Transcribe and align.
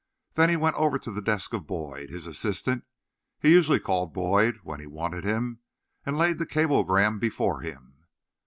Then 0.33 0.49
he 0.49 0.55
went 0.55 0.77
over 0.77 0.97
to 0.97 1.11
the 1.11 1.21
desk 1.21 1.53
of 1.53 1.67
Boyd, 1.67 2.09
his 2.09 2.25
assistant 2.25 2.85
(he 3.39 3.51
usually 3.53 3.79
called 3.79 4.15
Boyd 4.15 4.61
when 4.63 4.79
he 4.79 4.87
wanted 4.87 5.23
him), 5.23 5.59
and 6.07 6.17
laid 6.17 6.39
the 6.39 6.47
cablegram 6.47 7.19
before 7.19 7.59
him. 7.59 8.01